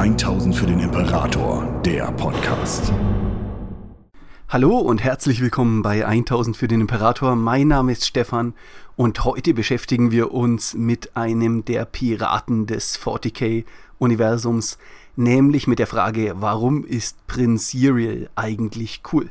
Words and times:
1000 0.00 0.56
für 0.56 0.64
den 0.64 0.80
Imperator, 0.80 1.78
der 1.84 2.10
Podcast. 2.12 2.90
Hallo 4.48 4.78
und 4.78 5.04
herzlich 5.04 5.42
willkommen 5.42 5.82
bei 5.82 6.06
1000 6.06 6.56
für 6.56 6.68
den 6.68 6.80
Imperator. 6.80 7.36
Mein 7.36 7.68
Name 7.68 7.92
ist 7.92 8.06
Stefan 8.06 8.54
und 8.96 9.26
heute 9.26 9.52
beschäftigen 9.52 10.10
wir 10.10 10.32
uns 10.32 10.72
mit 10.72 11.18
einem 11.18 11.66
der 11.66 11.84
Piraten 11.84 12.64
des 12.64 12.98
40k-Universums, 12.98 14.78
nämlich 15.16 15.66
mit 15.66 15.78
der 15.78 15.86
Frage, 15.86 16.32
warum 16.36 16.86
ist 16.86 17.26
Prince 17.26 17.76
Serial 17.76 18.30
eigentlich 18.36 19.02
cool? 19.12 19.28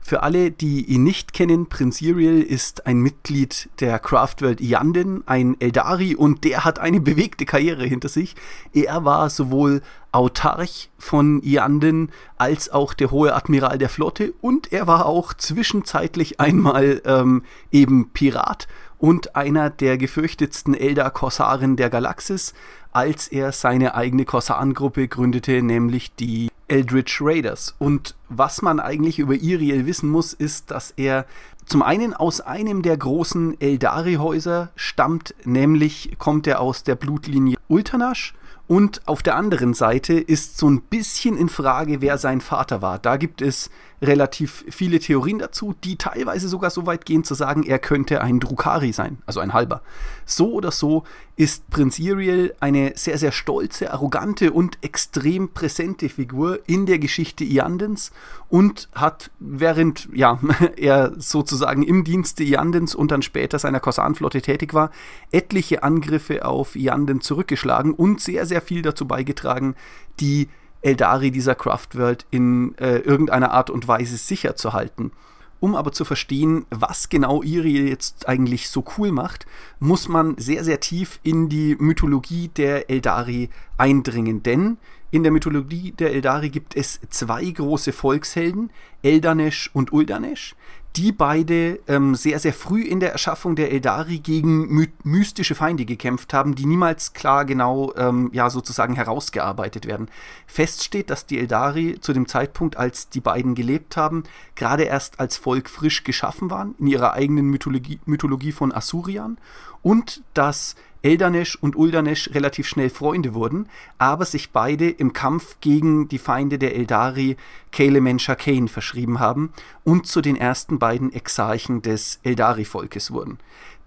Für 0.00 0.22
alle, 0.22 0.50
die 0.50 0.84
ihn 0.84 1.04
nicht 1.04 1.32
kennen, 1.32 1.68
Prinz 1.68 2.00
Iriel 2.00 2.42
ist 2.42 2.86
ein 2.86 3.00
Mitglied 3.00 3.68
der 3.80 3.98
Craftworld 3.98 4.60
Yandin, 4.60 5.22
ein 5.26 5.56
Eldari 5.60 6.14
und 6.14 6.44
der 6.44 6.64
hat 6.64 6.78
eine 6.78 7.00
bewegte 7.00 7.44
Karriere 7.44 7.84
hinter 7.84 8.08
sich. 8.08 8.34
Er 8.72 9.04
war 9.04 9.28
sowohl 9.28 9.82
Autarch 10.10 10.88
von 10.96 11.42
Yandin 11.42 12.10
als 12.38 12.70
auch 12.70 12.94
der 12.94 13.10
hohe 13.10 13.34
Admiral 13.34 13.76
der 13.76 13.90
Flotte 13.90 14.32
und 14.40 14.72
er 14.72 14.86
war 14.86 15.04
auch 15.04 15.34
zwischenzeitlich 15.34 16.40
einmal 16.40 17.02
ähm, 17.04 17.42
eben 17.70 18.10
Pirat 18.10 18.66
und 18.98 19.36
einer 19.36 19.70
der 19.70 19.98
gefürchtetsten 19.98 20.74
Eldar-Korsaren 20.74 21.76
der 21.76 21.90
Galaxis, 21.90 22.54
als 22.92 23.28
er 23.28 23.52
seine 23.52 23.94
eigene 23.94 24.24
Korsarengruppe 24.24 25.08
gründete, 25.08 25.62
nämlich 25.62 26.14
die 26.14 26.48
Eldritch 26.68 27.20
Raiders. 27.20 27.74
Und 27.78 28.14
was 28.28 28.62
man 28.62 28.80
eigentlich 28.80 29.18
über 29.18 29.34
Iriel 29.34 29.86
wissen 29.86 30.10
muss, 30.10 30.32
ist, 30.32 30.70
dass 30.70 30.92
er 30.92 31.26
zum 31.66 31.82
einen 31.82 32.14
aus 32.14 32.40
einem 32.40 32.82
der 32.82 32.96
großen 32.96 33.60
Eldari-Häuser 33.60 34.70
stammt, 34.74 35.34
nämlich 35.44 36.16
kommt 36.18 36.46
er 36.46 36.60
aus 36.60 36.82
der 36.82 36.94
Blutlinie 36.94 37.58
Ultanash 37.68 38.34
und 38.68 39.00
auf 39.06 39.22
der 39.22 39.34
anderen 39.34 39.72
Seite 39.72 40.12
ist 40.14 40.58
so 40.58 40.68
ein 40.68 40.82
bisschen 40.82 41.38
in 41.38 41.48
Frage, 41.48 42.02
wer 42.02 42.18
sein 42.18 42.42
Vater 42.42 42.82
war. 42.82 42.98
Da 42.98 43.16
gibt 43.16 43.40
es 43.40 43.70
relativ 44.00 44.64
viele 44.68 45.00
Theorien 45.00 45.38
dazu, 45.38 45.74
die 45.84 45.96
teilweise 45.96 46.48
sogar 46.48 46.70
so 46.70 46.86
weit 46.86 47.04
gehen 47.04 47.24
zu 47.24 47.34
sagen, 47.34 47.64
er 47.64 47.78
könnte 47.78 48.20
ein 48.20 48.40
Drukari 48.40 48.92
sein, 48.92 49.18
also 49.26 49.40
ein 49.40 49.52
halber. 49.52 49.82
So 50.24 50.52
oder 50.52 50.70
so 50.70 51.04
ist 51.36 51.68
Prinz 51.70 51.98
Iriel 51.98 52.54
eine 52.60 52.92
sehr, 52.96 53.18
sehr 53.18 53.32
stolze, 53.32 53.92
arrogante 53.92 54.52
und 54.52 54.78
extrem 54.82 55.52
präsente 55.52 56.08
Figur 56.08 56.60
in 56.66 56.86
der 56.86 56.98
Geschichte 56.98 57.44
Iandens 57.44 58.12
und 58.48 58.88
hat, 58.92 59.30
während 59.38 60.08
ja, 60.12 60.38
er 60.76 61.12
sozusagen 61.16 61.82
im 61.82 62.04
Dienste 62.04 62.44
Iandens 62.44 62.94
und 62.94 63.10
dann 63.10 63.22
später 63.22 63.58
seiner 63.58 63.80
Korsanflotte 63.80 64.42
tätig 64.42 64.74
war, 64.74 64.90
etliche 65.32 65.82
Angriffe 65.82 66.44
auf 66.44 66.76
Ianden 66.76 67.20
zurückgeschlagen 67.20 67.94
und 67.94 68.20
sehr, 68.20 68.46
sehr 68.46 68.60
viel 68.60 68.82
dazu 68.82 69.06
beigetragen, 69.06 69.74
die 70.20 70.48
Eldari 70.82 71.30
dieser 71.30 71.54
Craftworld 71.54 72.26
in 72.30 72.76
äh, 72.78 72.98
irgendeiner 72.98 73.50
Art 73.52 73.70
und 73.70 73.88
Weise 73.88 74.16
sicher 74.16 74.56
zu 74.56 74.72
halten. 74.72 75.12
Um 75.60 75.74
aber 75.74 75.90
zu 75.90 76.04
verstehen, 76.04 76.66
was 76.70 77.08
genau 77.08 77.42
Iriel 77.42 77.88
jetzt 77.88 78.28
eigentlich 78.28 78.68
so 78.68 78.84
cool 78.96 79.10
macht, 79.10 79.44
muss 79.80 80.08
man 80.08 80.36
sehr, 80.38 80.62
sehr 80.62 80.78
tief 80.78 81.18
in 81.24 81.48
die 81.48 81.76
Mythologie 81.80 82.48
der 82.48 82.88
Eldari 82.90 83.50
eindringen. 83.76 84.44
Denn 84.44 84.78
in 85.10 85.24
der 85.24 85.32
Mythologie 85.32 85.92
der 85.92 86.12
Eldari 86.12 86.50
gibt 86.50 86.76
es 86.76 87.00
zwei 87.10 87.44
große 87.44 87.92
Volkshelden, 87.92 88.70
Eldanesh 89.02 89.70
und 89.72 89.92
Uldanesh, 89.92 90.54
die 90.98 91.12
beide 91.12 91.78
ähm, 91.86 92.16
sehr, 92.16 92.40
sehr 92.40 92.52
früh 92.52 92.82
in 92.82 92.98
der 92.98 93.12
Erschaffung 93.12 93.54
der 93.54 93.70
Eldari 93.70 94.18
gegen 94.18 94.66
my 94.74 94.88
mystische 95.04 95.54
Feinde 95.54 95.84
gekämpft 95.84 96.34
haben, 96.34 96.56
die 96.56 96.66
niemals 96.66 97.12
klar 97.12 97.44
genau, 97.44 97.94
ähm, 97.96 98.30
ja, 98.32 98.50
sozusagen 98.50 98.96
herausgearbeitet 98.96 99.86
werden. 99.86 100.10
Fest 100.48 100.82
steht, 100.82 101.10
dass 101.10 101.24
die 101.24 101.38
Eldari 101.38 101.98
zu 102.00 102.12
dem 102.12 102.26
Zeitpunkt, 102.26 102.76
als 102.76 103.08
die 103.10 103.20
beiden 103.20 103.54
gelebt 103.54 103.96
haben, 103.96 104.24
gerade 104.56 104.82
erst 104.82 105.20
als 105.20 105.36
Volk 105.36 105.70
frisch 105.70 106.02
geschaffen 106.02 106.50
waren, 106.50 106.74
in 106.80 106.88
ihrer 106.88 107.12
eigenen 107.12 107.46
Mythologie, 107.46 108.00
Mythologie 108.04 108.50
von 108.50 108.72
Asurian 108.72 109.38
und 109.82 110.24
dass 110.34 110.74
Eldanesh 111.02 111.56
und 111.56 111.76
Uldanesh 111.76 112.30
relativ 112.34 112.66
schnell 112.66 112.90
Freunde 112.90 113.34
wurden, 113.34 113.68
aber 113.98 114.24
sich 114.24 114.50
beide 114.50 114.90
im 114.90 115.12
Kampf 115.12 115.56
gegen 115.60 116.08
die 116.08 116.18
Feinde 116.18 116.58
der 116.58 116.74
Eldari 116.74 117.36
Kalemen 117.70 118.18
Shakain 118.18 118.68
verschrieben 118.68 119.20
haben 119.20 119.52
und 119.84 120.06
zu 120.06 120.20
den 120.20 120.36
ersten 120.36 120.78
beiden 120.78 121.12
Exarchen 121.12 121.82
des 121.82 122.20
Eldari-Volkes 122.22 123.10
wurden. 123.10 123.38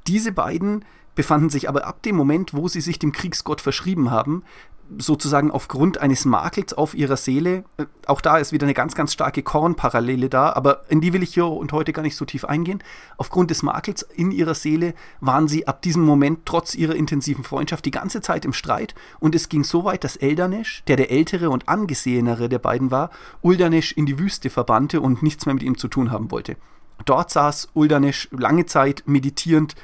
Diese 0.08 0.32
beiden 0.32 0.86
befanden 1.16 1.50
sich 1.50 1.68
aber 1.70 1.86
ab 1.86 2.02
dem 2.04 2.16
Moment, 2.16 2.54
wo 2.54 2.68
sie 2.68 2.82
sich 2.82 3.00
dem 3.00 3.12
Kriegsgott 3.12 3.62
verschrieben 3.62 4.12
haben, 4.12 4.44
sozusagen 4.98 5.52
aufgrund 5.52 6.00
eines 6.00 6.26
Makels 6.26 6.74
auf 6.74 6.94
ihrer 6.94 7.18
Seele, 7.18 7.64
äh, 7.78 7.86
auch 8.08 8.22
da 8.22 8.38
ist 8.38 8.52
wieder 8.52 8.66
eine 8.66 8.74
ganz, 8.74 8.96
ganz 8.96 9.14
starke 9.14 9.44
Kornparallele 9.44 10.30
da, 10.30 10.52
aber 10.54 10.90
in 10.90 11.02
die 11.02 11.14
will 11.14 11.24
ich 11.24 11.34
hier 11.34 11.48
und 11.48 11.72
heute 11.72 11.94
gar 11.94 12.02
nicht 12.02 12.16
so 12.16 12.26
tief 12.26 12.46
eingehen. 12.46 12.84
Aufgrund 13.18 13.52
des 13.52 13.64
Makels 13.64 14.04
in 14.04 14.32
ihrer 14.32 14.56
Seele 14.56 14.94
waren 15.20 15.48
sie 15.48 15.68
ab 15.68 15.82
diesem 15.82 16.04
Moment 16.04 16.46
trotz 16.46 16.76
ihrer 16.76 16.96
intensiven 16.96 17.44
Freundschaft 17.44 17.86
die 17.86 17.92
ganze 17.92 18.22
Zeit 18.22 18.46
im 18.46 18.54
Streit 18.54 18.96
und 19.20 19.36
es 19.36 19.50
ging 19.50 19.64
so 19.64 19.84
weit, 19.84 20.04
dass 20.04 20.18
Eldanesh, 20.18 20.84
der 20.88 20.98
der 20.98 21.12
ältere 21.12 21.50
und 21.50 21.70
angesehenere 21.70 22.50
der 22.50 22.60
beiden 22.60 22.92
war, 22.92 23.12
Uldanesh 23.42 23.94
in 23.94 24.06
die 24.06 24.20
Wüste 24.20 24.50
verbannte 24.50 25.02
und 25.02 25.24
nichts 25.24 25.46
mehr 25.46 25.56
mit 25.56 25.64
ihm 25.64 25.78
zu 25.78 25.88
tun 25.88 26.12
haben 26.12 26.32
wollte. 26.32 26.58
Dort 27.06 27.32
saß 27.32 27.70
Uldanesh 27.74 28.30
lange 28.32 28.66
Zeit 28.66 29.04
meditierend 29.06 29.76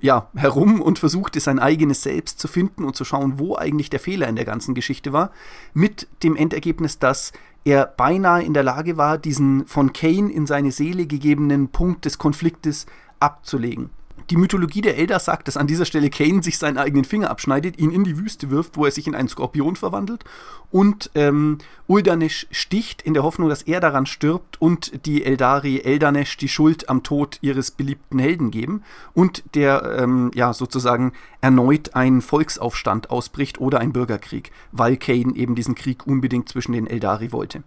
ja, 0.00 0.28
herum 0.34 0.80
und 0.80 0.98
versuchte 0.98 1.40
sein 1.40 1.58
eigenes 1.58 2.02
Selbst 2.02 2.38
zu 2.38 2.48
finden 2.48 2.84
und 2.84 2.96
zu 2.96 3.04
schauen, 3.04 3.38
wo 3.38 3.56
eigentlich 3.56 3.90
der 3.90 4.00
Fehler 4.00 4.28
in 4.28 4.36
der 4.36 4.44
ganzen 4.44 4.74
Geschichte 4.74 5.12
war, 5.12 5.30
mit 5.74 6.06
dem 6.22 6.36
Endergebnis, 6.36 6.98
dass 6.98 7.32
er 7.64 7.86
beinahe 7.86 8.42
in 8.42 8.54
der 8.54 8.62
Lage 8.62 8.96
war, 8.96 9.18
diesen 9.18 9.66
von 9.66 9.92
Kane 9.92 10.30
in 10.30 10.46
seine 10.46 10.70
Seele 10.70 11.06
gegebenen 11.06 11.68
Punkt 11.68 12.04
des 12.04 12.18
Konfliktes 12.18 12.86
abzulegen. 13.18 13.90
Die 14.30 14.36
Mythologie 14.36 14.80
der 14.80 14.98
Elder 14.98 15.20
sagt, 15.20 15.46
dass 15.46 15.56
an 15.56 15.68
dieser 15.68 15.84
Stelle 15.84 16.10
Kane 16.10 16.42
sich 16.42 16.58
seinen 16.58 16.78
eigenen 16.78 17.04
Finger 17.04 17.30
abschneidet, 17.30 17.78
ihn 17.78 17.90
in 17.90 18.02
die 18.02 18.18
Wüste 18.18 18.50
wirft, 18.50 18.76
wo 18.76 18.84
er 18.84 18.90
sich 18.90 19.06
in 19.06 19.14
einen 19.14 19.28
Skorpion 19.28 19.76
verwandelt 19.76 20.24
und 20.70 21.10
ähm, 21.14 21.58
Uldanesh 21.86 22.48
sticht 22.50 23.02
in 23.02 23.14
der 23.14 23.22
Hoffnung, 23.22 23.48
dass 23.48 23.62
er 23.62 23.78
daran 23.78 24.06
stirbt 24.06 24.60
und 24.60 25.06
die 25.06 25.24
Eldari 25.24 25.80
Eldanesh 25.80 26.36
die 26.36 26.48
Schuld 26.48 26.88
am 26.88 27.04
Tod 27.04 27.38
ihres 27.40 27.70
beliebten 27.70 28.18
Helden 28.18 28.50
geben 28.50 28.82
und 29.14 29.44
der 29.54 29.96
ähm, 30.00 30.32
ja 30.34 30.52
sozusagen 30.52 31.12
erneut 31.40 31.94
ein 31.94 32.20
Volksaufstand 32.20 33.10
ausbricht 33.10 33.60
oder 33.60 33.78
ein 33.78 33.92
Bürgerkrieg, 33.92 34.50
weil 34.72 34.96
Kane 34.96 35.36
eben 35.36 35.54
diesen 35.54 35.76
Krieg 35.76 36.06
unbedingt 36.06 36.48
zwischen 36.48 36.72
den 36.72 36.88
Eldari 36.88 37.30
wollte. 37.30 37.62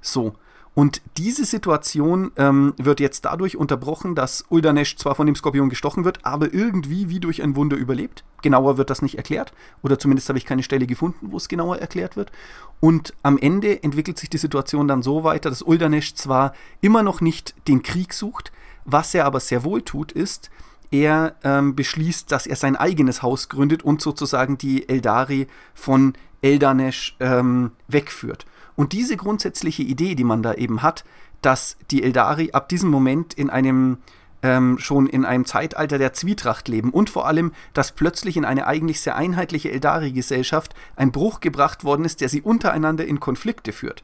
So, 0.00 0.34
und 0.74 1.02
diese 1.16 1.44
Situation 1.44 2.30
ähm, 2.36 2.74
wird 2.78 3.00
jetzt 3.00 3.24
dadurch 3.24 3.56
unterbrochen, 3.56 4.14
dass 4.14 4.44
Uldanesh 4.48 4.96
zwar 4.96 5.16
von 5.16 5.26
dem 5.26 5.34
Skorpion 5.34 5.68
gestochen 5.68 6.04
wird, 6.04 6.24
aber 6.24 6.54
irgendwie 6.54 7.08
wie 7.08 7.18
durch 7.18 7.42
ein 7.42 7.56
Wunder 7.56 7.76
überlebt. 7.76 8.24
Genauer 8.42 8.78
wird 8.78 8.88
das 8.88 9.02
nicht 9.02 9.16
erklärt. 9.16 9.52
Oder 9.82 9.98
zumindest 9.98 10.28
habe 10.28 10.38
ich 10.38 10.46
keine 10.46 10.62
Stelle 10.62 10.86
gefunden, 10.86 11.32
wo 11.32 11.36
es 11.36 11.48
genauer 11.48 11.78
erklärt 11.78 12.16
wird. 12.16 12.30
Und 12.78 13.14
am 13.22 13.36
Ende 13.36 13.82
entwickelt 13.82 14.18
sich 14.18 14.30
die 14.30 14.38
Situation 14.38 14.86
dann 14.86 15.02
so 15.02 15.24
weiter, 15.24 15.50
dass 15.50 15.62
Uldanesh 15.62 16.14
zwar 16.14 16.54
immer 16.80 17.02
noch 17.02 17.20
nicht 17.20 17.54
den 17.66 17.82
Krieg 17.82 18.14
sucht, 18.14 18.52
was 18.84 19.12
er 19.12 19.26
aber 19.26 19.40
sehr 19.40 19.64
wohl 19.64 19.82
tut, 19.82 20.12
ist, 20.12 20.50
er 20.92 21.36
ähm, 21.44 21.76
beschließt, 21.76 22.30
dass 22.32 22.46
er 22.46 22.56
sein 22.56 22.76
eigenes 22.76 23.22
Haus 23.22 23.48
gründet 23.48 23.82
und 23.82 24.00
sozusagen 24.00 24.56
die 24.56 24.88
Eldari 24.88 25.46
von 25.74 26.14
Eldanesh 26.42 27.16
ähm, 27.20 27.72
wegführt. 27.86 28.46
Und 28.80 28.94
diese 28.94 29.18
grundsätzliche 29.18 29.82
Idee, 29.82 30.14
die 30.14 30.24
man 30.24 30.42
da 30.42 30.54
eben 30.54 30.80
hat, 30.80 31.04
dass 31.42 31.76
die 31.90 32.02
Eldari 32.02 32.52
ab 32.52 32.70
diesem 32.70 32.88
Moment 32.88 33.34
in 33.34 33.50
einem 33.50 33.98
ähm, 34.42 34.78
schon 34.78 35.06
in 35.06 35.26
einem 35.26 35.44
Zeitalter 35.44 35.98
der 35.98 36.14
Zwietracht 36.14 36.66
leben 36.66 36.88
und 36.88 37.10
vor 37.10 37.26
allem, 37.26 37.52
dass 37.74 37.92
plötzlich 37.92 38.38
in 38.38 38.46
eine 38.46 38.66
eigentlich 38.66 39.02
sehr 39.02 39.16
einheitliche 39.16 39.70
Eldari-Gesellschaft 39.70 40.74
ein 40.96 41.12
Bruch 41.12 41.40
gebracht 41.40 41.84
worden 41.84 42.06
ist, 42.06 42.22
der 42.22 42.30
sie 42.30 42.40
untereinander 42.40 43.04
in 43.04 43.20
Konflikte 43.20 43.72
führt. 43.72 44.02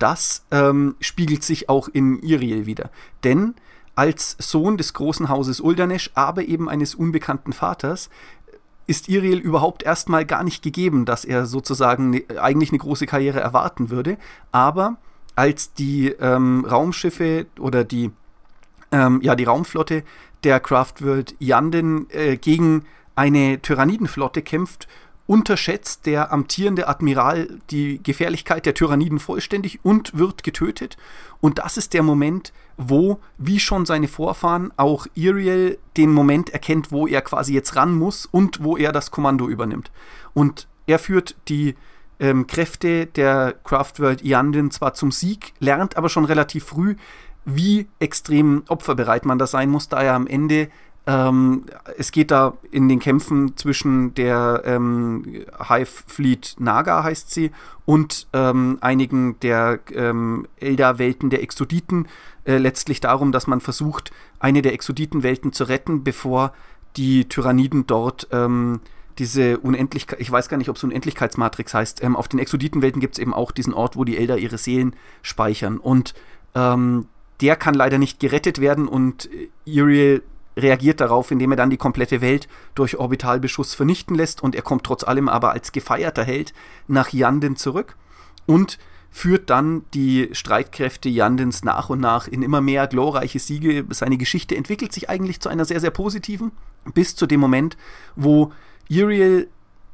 Das 0.00 0.44
ähm, 0.50 0.96
spiegelt 0.98 1.44
sich 1.44 1.68
auch 1.68 1.86
in 1.86 2.20
Iriel 2.20 2.66
wieder. 2.66 2.90
Denn 3.22 3.54
als 3.94 4.36
Sohn 4.40 4.76
des 4.78 4.94
großen 4.94 5.28
Hauses 5.28 5.60
Uldanesh, 5.60 6.10
aber 6.14 6.42
eben 6.42 6.68
eines 6.68 6.96
unbekannten 6.96 7.52
Vaters, 7.52 8.10
ist 8.88 9.08
Iriel 9.08 9.38
überhaupt 9.38 9.82
erstmal 9.82 10.24
gar 10.24 10.42
nicht 10.42 10.62
gegeben, 10.62 11.04
dass 11.04 11.24
er 11.24 11.44
sozusagen 11.46 12.10
ne, 12.10 12.24
eigentlich 12.40 12.70
eine 12.70 12.78
große 12.78 13.06
Karriere 13.06 13.38
erwarten 13.38 13.90
würde. 13.90 14.16
Aber 14.50 14.96
als 15.36 15.74
die 15.74 16.08
ähm, 16.08 16.64
Raumschiffe 16.64 17.46
oder 17.60 17.84
die, 17.84 18.10
ähm, 18.90 19.20
ja, 19.22 19.36
die 19.36 19.44
Raumflotte 19.44 20.02
der 20.42 20.58
Craftworld 20.58 21.36
Yanden 21.38 22.08
äh, 22.10 22.38
gegen 22.38 22.86
eine 23.14 23.60
Tyrannidenflotte 23.60 24.40
kämpft 24.40 24.88
unterschätzt 25.28 26.06
der 26.06 26.32
amtierende 26.32 26.88
Admiral 26.88 27.48
die 27.70 28.02
Gefährlichkeit 28.02 28.64
der 28.64 28.72
Tyranniden 28.72 29.18
vollständig 29.18 29.84
und 29.84 30.16
wird 30.16 30.42
getötet. 30.42 30.96
Und 31.42 31.58
das 31.58 31.76
ist 31.76 31.92
der 31.92 32.02
Moment, 32.02 32.54
wo, 32.78 33.20
wie 33.36 33.60
schon 33.60 33.84
seine 33.84 34.08
Vorfahren, 34.08 34.72
auch 34.78 35.06
Iriel 35.14 35.78
den 35.98 36.12
Moment 36.12 36.48
erkennt, 36.48 36.90
wo 36.92 37.06
er 37.06 37.20
quasi 37.20 37.52
jetzt 37.52 37.76
ran 37.76 37.94
muss 37.94 38.24
und 38.24 38.64
wo 38.64 38.78
er 38.78 38.90
das 38.90 39.10
Kommando 39.10 39.48
übernimmt. 39.48 39.92
Und 40.32 40.66
er 40.86 40.98
führt 40.98 41.36
die 41.48 41.74
ähm, 42.20 42.46
Kräfte 42.46 43.04
der 43.04 43.54
Craftworld 43.64 44.24
Iandin 44.24 44.70
zwar 44.70 44.94
zum 44.94 45.12
Sieg, 45.12 45.52
lernt 45.58 45.98
aber 45.98 46.08
schon 46.08 46.24
relativ 46.24 46.64
früh, 46.64 46.96
wie 47.44 47.86
extrem 47.98 48.62
opferbereit 48.68 49.26
man 49.26 49.38
da 49.38 49.46
sein 49.46 49.68
muss, 49.68 49.90
da 49.90 50.02
er 50.02 50.14
am 50.14 50.26
Ende 50.26 50.70
ähm, 51.08 51.64
es 51.96 52.12
geht 52.12 52.30
da 52.30 52.58
in 52.70 52.90
den 52.90 52.98
Kämpfen 53.00 53.56
zwischen 53.56 54.12
der 54.12 54.62
ähm, 54.66 55.24
Hive 55.58 56.04
Fleet 56.06 56.56
Naga, 56.58 57.02
heißt 57.02 57.30
sie, 57.30 57.50
und 57.86 58.28
ähm, 58.34 58.76
einigen 58.82 59.40
der 59.40 59.80
ähm, 59.94 60.46
Elder-Welten 60.60 61.30
der 61.30 61.42
Exoditen 61.42 62.08
äh, 62.44 62.58
letztlich 62.58 63.00
darum, 63.00 63.32
dass 63.32 63.46
man 63.46 63.60
versucht, 63.60 64.10
eine 64.38 64.60
der 64.60 64.74
Exoditen-Welten 64.74 65.54
zu 65.54 65.64
retten, 65.64 66.04
bevor 66.04 66.52
die 66.98 67.26
Tyranniden 67.26 67.86
dort 67.86 68.28
ähm, 68.30 68.80
diese 69.16 69.60
Unendlichkeit, 69.60 70.20
ich 70.20 70.30
weiß 70.30 70.50
gar 70.50 70.58
nicht, 70.58 70.68
ob 70.68 70.76
es 70.76 70.84
Unendlichkeitsmatrix 70.84 71.72
heißt. 71.72 72.04
Ähm, 72.04 72.16
auf 72.16 72.28
den 72.28 72.38
Exoditenwelten 72.38 73.00
gibt 73.00 73.14
es 73.14 73.18
eben 73.18 73.32
auch 73.32 73.52
diesen 73.52 73.72
Ort, 73.72 73.96
wo 73.96 74.04
die 74.04 74.18
Elder 74.18 74.36
ihre 74.36 74.58
Seelen 74.58 74.94
speichern. 75.22 75.78
Und 75.78 76.14
der 76.54 77.56
kann 77.56 77.74
leider 77.74 77.98
nicht 77.98 78.18
gerettet 78.18 78.58
werden 78.58 78.88
und 78.88 79.28
Uriel 79.64 80.22
reagiert 80.58 81.00
darauf, 81.00 81.30
indem 81.30 81.52
er 81.52 81.56
dann 81.56 81.70
die 81.70 81.76
komplette 81.76 82.20
Welt 82.20 82.48
durch 82.74 82.98
Orbitalbeschuss 82.98 83.74
vernichten 83.74 84.16
lässt 84.16 84.42
und 84.42 84.54
er 84.54 84.62
kommt 84.62 84.84
trotz 84.84 85.04
allem 85.04 85.28
aber 85.28 85.52
als 85.52 85.72
gefeierter 85.72 86.24
Held 86.24 86.52
nach 86.86 87.12
Yanden 87.12 87.56
zurück 87.56 87.96
und 88.46 88.78
führt 89.10 89.48
dann 89.50 89.84
die 89.94 90.28
Streitkräfte 90.32 91.08
Yandens 91.08 91.64
nach 91.64 91.88
und 91.88 92.00
nach 92.00 92.28
in 92.28 92.42
immer 92.42 92.60
mehr 92.60 92.86
glorreiche 92.86 93.38
Siege. 93.38 93.84
Seine 93.90 94.18
Geschichte 94.18 94.54
entwickelt 94.54 94.92
sich 94.92 95.08
eigentlich 95.08 95.40
zu 95.40 95.48
einer 95.48 95.64
sehr, 95.64 95.80
sehr 95.80 95.90
positiven, 95.90 96.52
bis 96.92 97.16
zu 97.16 97.26
dem 97.26 97.40
Moment, 97.40 97.76
wo 98.16 98.52
Uriel 98.90 99.48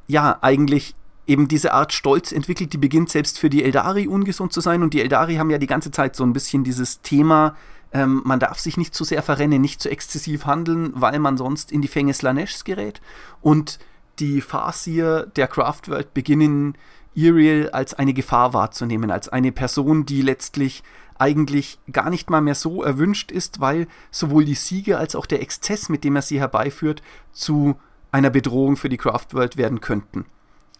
ja 0.08 0.38
eigentlich 0.40 0.94
eben 1.26 1.49
diese 1.49 1.72
Art 1.72 1.93
Stolz 1.93 2.32
entwickelt, 2.32 2.72
die 2.72 2.78
beginnt 2.78 3.08
selbst 3.08 3.38
für 3.38 3.49
die 3.49 3.64
Eldari 3.64 4.06
ungesund 4.06 4.52
zu 4.52 4.60
sein. 4.60 4.82
Und 4.82 4.93
die 4.93 5.00
Eldari 5.00 5.37
haben 5.37 5.50
ja 5.50 5.58
die 5.58 5.67
ganze 5.67 5.90
Zeit 5.90 6.17
so 6.17 6.25
ein 6.25 6.32
bisschen 6.32 6.64
dieses 6.64 7.00
Thema, 7.00 7.56
ähm, 7.94 8.23
man 8.25 8.41
darf 8.41 8.58
sich 8.58 8.76
nicht 8.76 8.94
zu 8.94 9.05
sehr 9.05 9.23
verrennen, 9.23 9.62
nicht 9.62 9.81
zu 9.81 9.88
exzessiv 9.88 10.44
handeln, 10.44 10.93
weil 10.94 11.19
man 11.20 11.38
sonst 11.38 11.73
in 11.73 11.81
die 11.81 11.88
Fänge 11.88 12.12
Slanesh 12.12 12.64
gerät. 12.64 13.00
Und 13.41 13.79
die 14.19 14.41
Farsier 14.41 15.31
der 15.37 15.46
Craftworld 15.46 16.12
beginnen 16.12 16.76
Iriel 17.14 17.70
als 17.70 17.94
eine 17.94 18.12
Gefahr 18.12 18.52
wahrzunehmen, 18.52 19.12
als 19.12 19.29
eine 19.29 19.52
Person, 19.52 20.05
die 20.05 20.23
letztlich 20.23 20.82
eigentlich 21.17 21.79
gar 21.93 22.11
nicht 22.11 22.29
mal 22.29 22.41
mehr 22.41 22.56
so 22.56 22.82
erwünscht 22.82 23.31
ist, 23.31 23.61
weil 23.61 23.87
sowohl 24.11 24.44
die 24.44 24.55
Siege 24.55 24.99
als 24.99 25.14
auch 25.14 25.26
der 25.26 25.41
Exzess, 25.41 25.88
mit 25.88 26.02
dem 26.02 26.17
er 26.17 26.23
sie 26.23 26.41
herbeiführt, 26.41 27.02
zu 27.32 27.76
einer 28.11 28.31
Bedrohung 28.31 28.76
für 28.76 28.88
die 28.88 28.96
Craftworld 28.96 29.56
werden 29.56 29.81
könnten. 29.81 30.26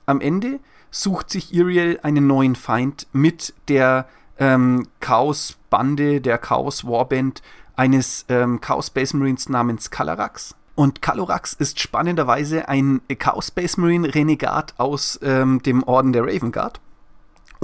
Am 0.07 0.21
Ende 0.21 0.59
sucht 0.91 1.31
sich 1.31 1.55
Iriel 1.55 2.01
einen 2.03 2.27
neuen 2.27 2.57
Feind 2.57 3.07
mit 3.13 3.55
der 3.69 4.09
ähm, 4.39 4.87
Chaos-Bande, 5.01 6.21
der 6.21 6.39
Chaos-Warband 6.39 7.43
eines 7.77 8.25
ähm, 8.29 8.61
Chaos 8.61 8.89
Space 8.89 9.15
Marines 9.15 9.49
namens 9.49 9.91
Kalarax. 9.91 10.55
Und 10.75 11.03
Kalorax 11.03 11.53
ist 11.53 11.79
spannenderweise 11.79 12.69
ein 12.69 13.01
Chaos 13.19 13.49
Space 13.49 13.77
Marine 13.77 14.13
Renegat 14.13 14.75
aus 14.79 15.21
ähm, 15.23 15.63
dem 15.63 15.85
Orden 15.85 16.13
der 16.13 16.25
Raven 16.25 16.51
Guard 16.51 16.81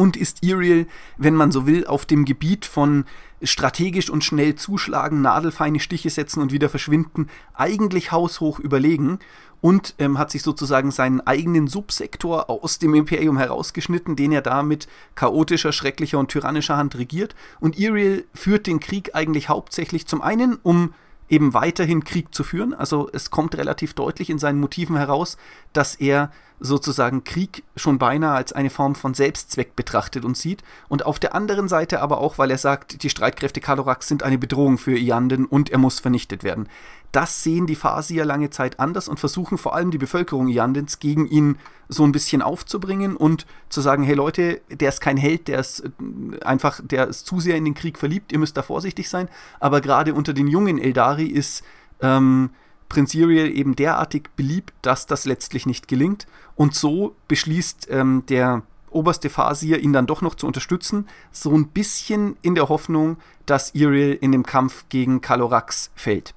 und 0.00 0.17
ist 0.17 0.43
Iriel, 0.43 0.87
wenn 1.19 1.34
man 1.34 1.52
so 1.52 1.67
will, 1.67 1.87
auf 1.87 2.06
dem 2.06 2.25
Gebiet 2.25 2.64
von 2.64 3.05
strategisch 3.43 4.08
und 4.08 4.25
schnell 4.25 4.55
zuschlagen, 4.55 5.20
nadelfeine 5.20 5.81
Stiche 5.81 6.08
setzen 6.08 6.40
und 6.40 6.52
wieder 6.52 6.69
verschwinden, 6.69 7.28
eigentlich 7.52 8.11
haushoch 8.11 8.58
überlegen 8.58 9.19
und 9.60 9.94
ähm, 9.98 10.18
hat 10.18 10.30
sich 10.30 10.42
sozusagen 10.42 10.90
seinen 10.90 11.20
eigenen 11.20 11.66
Subsektor 11.66 12.48
aus 12.48 12.78
dem 12.78 12.94
Imperium 12.94 13.38
herausgeschnitten, 13.38 14.16
den 14.16 14.32
er 14.32 14.42
da 14.42 14.62
mit 14.62 14.88
chaotischer, 15.14 15.72
schrecklicher 15.72 16.18
und 16.18 16.28
tyrannischer 16.28 16.76
Hand 16.76 16.96
regiert. 16.96 17.34
Und 17.60 17.78
Iriel 17.78 18.26
führt 18.34 18.66
den 18.66 18.80
Krieg 18.80 19.14
eigentlich 19.14 19.48
hauptsächlich 19.48 20.06
zum 20.06 20.22
einen, 20.22 20.58
um 20.62 20.94
eben 21.28 21.54
weiterhin 21.54 22.04
Krieg 22.04 22.34
zu 22.34 22.42
führen. 22.42 22.74
Also 22.74 23.08
es 23.12 23.30
kommt 23.30 23.56
relativ 23.56 23.94
deutlich 23.94 24.30
in 24.30 24.38
seinen 24.38 24.60
Motiven 24.60 24.96
heraus, 24.96 25.36
dass 25.72 25.94
er 25.94 26.32
sozusagen 26.58 27.24
Krieg 27.24 27.64
schon 27.74 27.98
beinahe 27.98 28.34
als 28.34 28.52
eine 28.52 28.68
Form 28.68 28.94
von 28.94 29.14
Selbstzweck 29.14 29.76
betrachtet 29.76 30.24
und 30.24 30.36
sieht. 30.36 30.62
Und 30.88 31.06
auf 31.06 31.18
der 31.18 31.34
anderen 31.34 31.68
Seite 31.68 32.02
aber 32.02 32.18
auch, 32.18 32.36
weil 32.36 32.50
er 32.50 32.58
sagt, 32.58 33.02
die 33.02 33.10
Streitkräfte 33.10 33.60
Kalorax 33.60 34.08
sind 34.08 34.22
eine 34.22 34.36
Bedrohung 34.36 34.76
für 34.76 34.98
Ianden 34.98 35.46
und 35.46 35.70
er 35.70 35.78
muss 35.78 36.00
vernichtet 36.00 36.44
werden. 36.44 36.68
Das 37.12 37.42
sehen 37.42 37.66
die 37.66 37.74
Farsier 37.74 38.24
lange 38.24 38.50
Zeit 38.50 38.78
anders 38.78 39.08
und 39.08 39.18
versuchen 39.18 39.58
vor 39.58 39.74
allem 39.74 39.90
die 39.90 39.98
Bevölkerung 39.98 40.48
Iandens 40.48 41.00
gegen 41.00 41.26
ihn 41.26 41.58
so 41.88 42.04
ein 42.04 42.12
bisschen 42.12 42.40
aufzubringen 42.40 43.16
und 43.16 43.46
zu 43.68 43.80
sagen, 43.80 44.04
hey 44.04 44.14
Leute, 44.14 44.60
der 44.70 44.90
ist 44.90 45.00
kein 45.00 45.16
Held, 45.16 45.48
der 45.48 45.58
ist 45.58 45.80
äh, 45.80 46.44
einfach, 46.44 46.80
der 46.84 47.08
ist 47.08 47.26
zu 47.26 47.40
sehr 47.40 47.56
in 47.56 47.64
den 47.64 47.74
Krieg 47.74 47.98
verliebt, 47.98 48.32
ihr 48.32 48.38
müsst 48.38 48.56
da 48.56 48.62
vorsichtig 48.62 49.08
sein. 49.08 49.28
Aber 49.58 49.80
gerade 49.80 50.14
unter 50.14 50.32
den 50.32 50.46
jungen 50.46 50.78
Eldari 50.78 51.26
ist 51.26 51.64
ähm, 52.00 52.50
Prinz 52.88 53.14
Uriel 53.14 53.56
eben 53.56 53.74
derartig 53.74 54.30
beliebt, 54.36 54.72
dass 54.82 55.06
das 55.06 55.24
letztlich 55.24 55.66
nicht 55.66 55.88
gelingt. 55.88 56.26
Und 56.54 56.74
so 56.74 57.16
beschließt 57.28 57.88
ähm, 57.90 58.24
der 58.28 58.62
oberste 58.90 59.30
Phasier, 59.30 59.78
ihn 59.78 59.92
dann 59.92 60.06
doch 60.06 60.22
noch 60.22 60.34
zu 60.34 60.46
unterstützen, 60.46 61.08
so 61.30 61.52
ein 61.52 61.68
bisschen 61.68 62.36
in 62.42 62.54
der 62.54 62.68
Hoffnung, 62.68 63.16
dass 63.46 63.74
Uriel 63.74 64.18
in 64.20 64.32
dem 64.32 64.44
Kampf 64.44 64.84
gegen 64.88 65.20
Kalorax 65.20 65.90
fällt. 65.94 66.34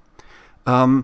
Ähm, 0.66 1.04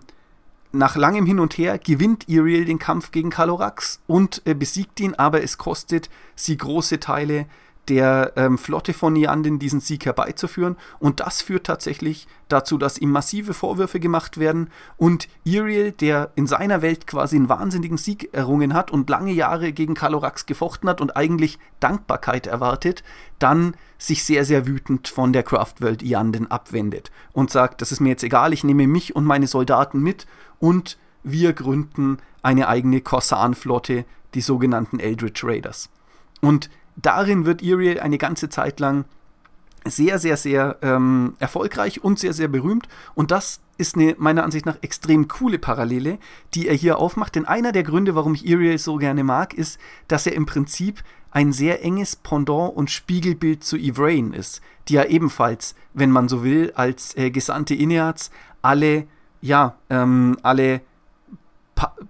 nach 0.71 0.95
langem 0.95 1.25
Hin 1.25 1.39
und 1.39 1.57
Her 1.57 1.79
gewinnt 1.79 2.29
Iriel 2.29 2.65
den 2.65 2.79
Kampf 2.79 3.11
gegen 3.11 3.31
Kalorax 3.31 4.01
und 4.05 4.41
äh, 4.45 4.53
besiegt 4.53 4.99
ihn, 4.99 5.15
aber 5.15 5.41
es 5.41 5.57
kostet 5.57 6.09
sie 6.35 6.57
große 6.57 6.99
Teile 6.99 7.47
der 7.89 8.33
ähm, 8.35 8.57
Flotte 8.57 8.93
von 8.93 9.13
Nianden 9.13 9.59
diesen 9.59 9.79
Sieg 9.79 10.05
herbeizuführen. 10.05 10.77
Und 10.99 11.19
das 11.19 11.41
führt 11.41 11.65
tatsächlich 11.65 12.27
dazu, 12.47 12.77
dass 12.77 12.97
ihm 12.97 13.11
massive 13.11 13.53
Vorwürfe 13.53 13.99
gemacht 13.99 14.39
werden 14.39 14.69
und 14.97 15.27
Iriel, 15.43 15.91
der 15.91 16.31
in 16.35 16.47
seiner 16.47 16.81
Welt 16.81 17.07
quasi 17.07 17.35
einen 17.35 17.49
wahnsinnigen 17.49 17.97
Sieg 17.97 18.29
errungen 18.33 18.73
hat 18.73 18.91
und 18.91 19.09
lange 19.09 19.31
Jahre 19.31 19.73
gegen 19.73 19.95
Kalorax 19.95 20.45
gefochten 20.45 20.87
hat 20.87 21.01
und 21.01 21.17
eigentlich 21.17 21.57
Dankbarkeit 21.79 22.47
erwartet, 22.47 23.03
dann 23.39 23.75
sich 23.97 24.23
sehr, 24.23 24.45
sehr 24.45 24.65
wütend 24.65 25.07
von 25.07 25.33
der 25.33 25.43
Craftworld 25.43 26.03
Ianden 26.03 26.49
abwendet 26.49 27.11
und 27.33 27.49
sagt, 27.49 27.81
das 27.81 27.91
ist 27.91 27.99
mir 27.99 28.09
jetzt 28.09 28.23
egal, 28.23 28.53
ich 28.53 28.63
nehme 28.63 28.87
mich 28.87 29.15
und 29.15 29.25
meine 29.25 29.47
Soldaten 29.47 29.99
mit 29.99 30.25
und 30.59 30.97
wir 31.23 31.53
gründen 31.53 32.17
eine 32.41 32.67
eigene 32.67 33.01
Korsanflotte, 33.01 34.05
die 34.33 34.41
sogenannten 34.41 34.99
Eldritch 34.99 35.43
Raiders. 35.43 35.89
Und 36.41 36.69
darin 37.01 37.45
wird 37.45 37.61
Iriel 37.61 37.99
eine 37.99 38.17
ganze 38.17 38.49
Zeit 38.49 38.79
lang 38.79 39.05
sehr, 39.85 40.19
sehr, 40.19 40.37
sehr 40.37 40.77
ähm, 40.81 41.35
erfolgreich 41.39 42.03
und 42.03 42.19
sehr, 42.19 42.33
sehr 42.33 42.47
berühmt. 42.47 42.87
Und 43.15 43.31
das 43.31 43.61
ist 43.77 43.95
eine 43.95 44.15
meiner 44.17 44.43
Ansicht 44.43 44.65
nach 44.65 44.77
extrem 44.81 45.27
coole 45.27 45.57
Parallele, 45.57 46.19
die 46.53 46.67
er 46.67 46.75
hier 46.75 46.97
aufmacht. 46.97 47.35
Denn 47.35 47.45
einer 47.45 47.71
der 47.71 47.83
Gründe, 47.83 48.15
warum 48.15 48.33
ich 48.33 48.45
Iriel 48.45 48.77
so 48.77 48.97
gerne 48.97 49.23
mag, 49.23 49.53
ist, 49.53 49.79
dass 50.07 50.25
er 50.25 50.33
im 50.33 50.45
Prinzip 50.45 51.01
ein 51.31 51.53
sehr 51.53 51.83
enges 51.83 52.15
Pendant 52.15 52.75
und 52.75 52.89
Spiegelbild 52.89 53.63
zu 53.63 53.77
Ivrain 53.77 54.33
ist, 54.33 54.61
die 54.87 54.93
ja 54.93 55.05
ebenfalls, 55.05 55.75
wenn 55.93 56.11
man 56.11 56.27
so 56.27 56.43
will, 56.43 56.73
als 56.75 57.15
äh, 57.15 57.29
Gesandte 57.29 57.75
Ineats 57.75 58.31
alle, 58.61 59.05
ja, 59.41 59.75
ähm, 59.89 60.37
alle 60.41 60.81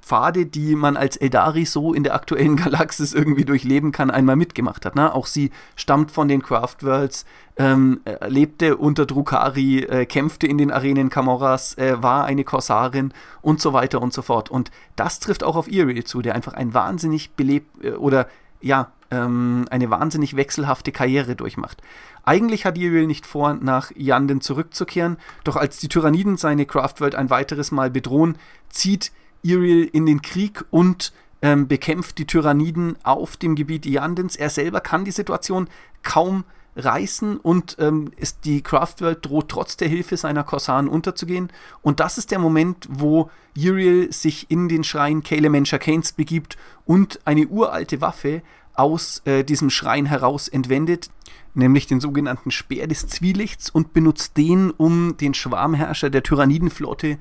Pfade, 0.02 0.46
die 0.46 0.76
man 0.76 0.98
als 0.98 1.18
Eldari 1.18 1.66
so 1.66 1.94
in 1.94 2.04
der 2.04 2.16
aktuellen 2.16 2.56
Galaxis 2.64 3.14
irgendwie 3.14 3.46
durchleben 3.46 3.92
kann, 3.92 4.12
einmal 4.12 4.36
mitgemacht 4.36 4.86
hat. 4.86 4.96
Ne? 4.96 5.14
Auch 5.14 5.26
sie 5.26 5.52
stammt 5.76 6.12
von 6.12 6.28
den 6.28 6.42
Craftworlds, 6.42 7.26
ähm, 7.58 8.02
äh, 8.06 8.28
lebte 8.28 8.78
unter 8.78 9.06
Drukari, 9.06 9.80
äh, 9.80 10.06
kämpfte 10.06 10.48
in 10.48 10.58
den 10.58 10.72
Arenen 10.72 11.10
Camoras, 11.10 11.78
äh, 11.78 12.02
war 12.02 12.26
eine 12.26 12.44
Korsarin 12.44 13.14
und 13.42 13.62
so 13.62 13.74
weiter 13.74 14.02
und 14.02 14.14
so 14.14 14.22
fort. 14.22 14.50
Und 14.50 14.72
das 14.96 15.20
trifft 15.20 15.44
auch 15.44 15.56
auf 15.56 15.70
Iriel 15.70 16.04
zu, 16.04 16.22
der 16.22 16.36
einfach 16.36 16.54
ein 16.54 16.74
wahnsinnig 16.74 17.32
belebt 17.32 17.84
äh, 17.84 17.92
oder 17.92 18.28
ja, 18.62 18.92
ähm, 19.12 19.66
eine 19.70 19.90
wahnsinnig 19.90 20.36
wechselhafte 20.36 20.92
Karriere 20.92 21.36
durchmacht. 21.36 21.82
Eigentlich 22.24 22.66
hat 22.66 22.78
Iriel 22.78 23.08
nicht 23.08 23.26
vor, 23.26 23.54
nach 23.56 23.92
Yanden 23.96 24.42
zurückzukehren, 24.42 25.18
doch 25.44 25.56
als 25.56 25.80
die 25.80 25.88
Tyranniden 25.88 26.38
seine 26.38 26.66
Craftworld 26.66 27.16
ein 27.16 27.30
weiteres 27.30 27.72
Mal 27.72 27.90
bedrohen, 27.90 28.38
zieht 28.70 29.12
Iriel 29.42 29.90
in 29.92 30.06
den 30.06 30.22
Krieg 30.22 30.66
und 30.70 31.14
ähm, 31.42 31.68
bekämpft 31.68 32.18
die 32.18 32.26
Tyranniden 32.26 32.98
auf 33.04 33.38
dem 33.38 33.56
Gebiet 33.56 33.86
Iandens. 33.86 34.36
Er 34.36 34.50
selber 34.50 34.82
kann 34.82 35.06
die 35.06 35.12
Situation 35.12 35.70
kaum 36.04 36.44
reißen 36.76 37.38
und 37.38 37.76
ähm, 37.80 38.12
ist, 38.16 38.46
die 38.46 38.62
Craftworld 38.62 39.26
droht 39.26 39.50
trotz 39.50 39.78
der 39.78 39.88
Hilfe 39.88 40.18
seiner 40.18 40.44
Korsaren 40.44 40.88
unterzugehen. 40.88 41.52
Und 41.82 42.00
das 42.00 42.18
ist 42.18 42.32
der 42.32 42.40
Moment, 42.40 42.88
wo 42.90 43.30
Uriel 43.58 44.12
sich 44.14 44.50
in 44.50 44.70
den 44.70 44.84
Schrein 44.84 45.24
Caleb 45.24 45.70
Kanes 45.80 46.14
begibt 46.14 46.58
und 46.86 47.20
eine 47.26 47.48
uralte 47.48 48.02
Waffe 48.02 48.42
aus 48.76 49.22
äh, 49.26 49.44
diesem 49.44 49.70
Schrein 49.70 50.06
heraus 50.06 50.48
entwendet, 50.48 51.10
nämlich 51.54 51.88
den 51.88 52.00
sogenannten 52.00 52.52
Speer 52.52 52.88
des 52.88 53.08
Zwielichts 53.08 53.70
und 53.70 53.94
benutzt 53.94 54.38
den, 54.38 54.72
um 54.72 55.18
den 55.18 55.34
Schwarmherrscher 55.34 56.10
der 56.10 56.24
Tyrannidenflotte 56.24 57.18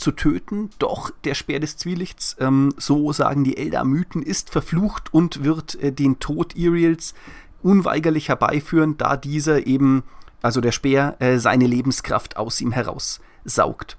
zu 0.00 0.12
töten, 0.12 0.70
doch 0.78 1.10
der 1.24 1.34
Speer 1.34 1.60
des 1.60 1.76
Zwielichts, 1.76 2.36
ähm, 2.40 2.72
so 2.76 3.12
sagen 3.12 3.44
die 3.44 3.56
Eldar-Mythen, 3.56 4.22
ist 4.22 4.50
verflucht 4.50 5.12
und 5.12 5.44
wird 5.44 5.76
äh, 5.76 5.92
den 5.92 6.18
Tod 6.18 6.56
Iriels 6.56 7.14
unweigerlich 7.62 8.28
herbeiführen, 8.28 8.96
da 8.96 9.16
dieser 9.16 9.66
eben, 9.66 10.02
also 10.42 10.60
der 10.60 10.72
Speer, 10.72 11.16
äh, 11.20 11.38
seine 11.38 11.66
Lebenskraft 11.66 12.36
aus 12.38 12.60
ihm 12.60 12.72
heraussaugt. 12.72 13.98